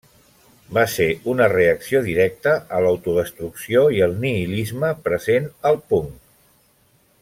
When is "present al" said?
5.09-5.83